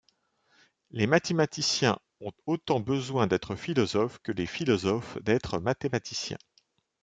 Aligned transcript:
Les 0.89 1.05
mathématiciens 1.05 1.99
ont 2.21 2.31
autant 2.47 2.79
besoin 2.79 3.27
d'être 3.27 3.55
philosophes 3.55 4.17
que 4.23 4.31
les 4.31 4.47
philosophes 4.47 5.19
d'être 5.21 5.59
mathématiciens. 5.59 6.39